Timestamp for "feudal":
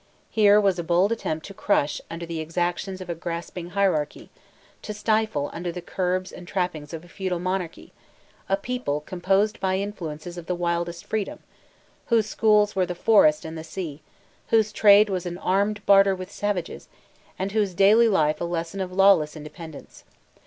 7.07-7.37